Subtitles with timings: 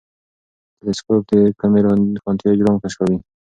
[0.77, 3.17] ټیلېسکوپونه د کمې روښانتیا اجرام کشفوي.